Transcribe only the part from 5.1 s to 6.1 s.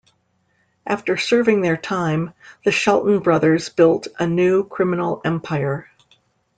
empire.